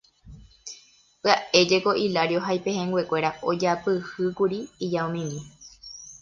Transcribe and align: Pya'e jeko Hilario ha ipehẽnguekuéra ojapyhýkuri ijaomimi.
Pya'e 1.21 1.61
jeko 1.71 1.91
Hilario 2.03 2.39
ha 2.45 2.55
ipehẽnguekuéra 2.59 3.29
ojapyhýkuri 3.51 4.59
ijaomimi. 4.87 5.39